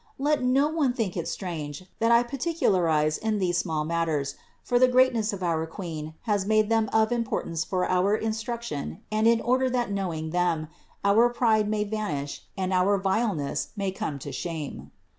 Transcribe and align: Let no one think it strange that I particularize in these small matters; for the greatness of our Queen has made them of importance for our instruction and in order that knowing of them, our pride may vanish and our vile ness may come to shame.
Let 0.17 0.41
no 0.43 0.67
one 0.67 0.93
think 0.93 1.15
it 1.15 1.27
strange 1.27 1.83
that 1.99 2.11
I 2.11 2.23
particularize 2.23 3.19
in 3.19 3.37
these 3.37 3.59
small 3.59 3.85
matters; 3.85 4.33
for 4.63 4.79
the 4.79 4.87
greatness 4.87 5.31
of 5.31 5.43
our 5.43 5.67
Queen 5.67 6.15
has 6.23 6.43
made 6.43 6.69
them 6.69 6.89
of 6.91 7.11
importance 7.11 7.63
for 7.63 7.87
our 7.87 8.15
instruction 8.17 9.01
and 9.11 9.27
in 9.27 9.39
order 9.41 9.69
that 9.69 9.91
knowing 9.91 10.25
of 10.25 10.31
them, 10.31 10.69
our 11.03 11.29
pride 11.29 11.69
may 11.69 11.83
vanish 11.83 12.41
and 12.57 12.73
our 12.73 12.97
vile 12.97 13.35
ness 13.35 13.67
may 13.77 13.91
come 13.91 14.17
to 14.25 14.31
shame. 14.31 14.89